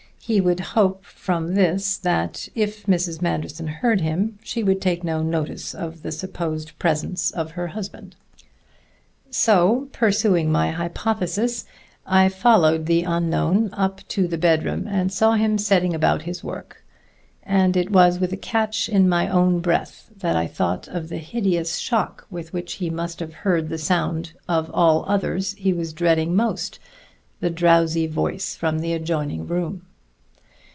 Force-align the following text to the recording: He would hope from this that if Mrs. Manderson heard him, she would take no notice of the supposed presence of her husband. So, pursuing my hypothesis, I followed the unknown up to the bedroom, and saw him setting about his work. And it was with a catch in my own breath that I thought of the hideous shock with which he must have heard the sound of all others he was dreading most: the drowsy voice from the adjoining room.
He 0.23 0.39
would 0.39 0.59
hope 0.61 1.03
from 1.03 1.55
this 1.55 1.97
that 1.97 2.47
if 2.55 2.85
Mrs. 2.85 3.21
Manderson 3.23 3.67
heard 3.67 3.99
him, 4.01 4.37
she 4.43 4.63
would 4.63 4.79
take 4.79 5.03
no 5.03 5.21
notice 5.23 5.73
of 5.73 6.03
the 6.03 6.11
supposed 6.11 6.77
presence 6.79 7.31
of 7.31 7.51
her 7.51 7.67
husband. 7.69 8.15
So, 9.31 9.89
pursuing 9.91 10.49
my 10.51 10.69
hypothesis, 10.71 11.65
I 12.05 12.29
followed 12.29 12.85
the 12.85 13.01
unknown 13.03 13.71
up 13.73 14.07
to 14.09 14.27
the 14.27 14.37
bedroom, 14.37 14.87
and 14.87 15.11
saw 15.11 15.33
him 15.33 15.57
setting 15.57 15.93
about 15.93 16.21
his 16.21 16.43
work. 16.43 16.83
And 17.43 17.75
it 17.75 17.91
was 17.91 18.19
with 18.19 18.31
a 18.31 18.37
catch 18.37 18.87
in 18.87 19.09
my 19.09 19.27
own 19.27 19.59
breath 19.59 20.11
that 20.17 20.37
I 20.37 20.45
thought 20.47 20.87
of 20.87 21.09
the 21.09 21.17
hideous 21.17 21.77
shock 21.79 22.27
with 22.29 22.53
which 22.53 22.73
he 22.73 22.89
must 22.91 23.19
have 23.21 23.33
heard 23.33 23.67
the 23.67 23.79
sound 23.79 24.33
of 24.47 24.69
all 24.71 25.03
others 25.07 25.53
he 25.55 25.73
was 25.73 25.91
dreading 25.91 26.35
most: 26.35 26.77
the 27.41 27.49
drowsy 27.49 28.05
voice 28.07 28.55
from 28.55 28.79
the 28.79 28.93
adjoining 28.93 29.45
room. 29.47 29.87